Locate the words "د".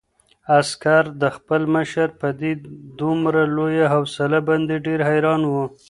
1.21-1.23